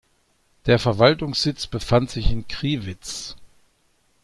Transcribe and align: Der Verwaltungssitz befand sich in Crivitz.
Der 0.65 0.79
Verwaltungssitz 0.79 1.67
befand 1.67 2.09
sich 2.09 2.31
in 2.31 2.47
Crivitz. 2.47 3.35